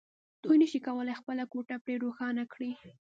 [0.43, 2.71] دوی نشوای کولای خپله کوټه پرې روښانه کړي